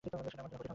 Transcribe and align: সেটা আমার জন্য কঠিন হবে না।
সেটা 0.03 0.15
আমার 0.17 0.25
জন্য 0.31 0.35
কঠিন 0.39 0.49
হবে 0.55 0.59
না। 0.61 0.69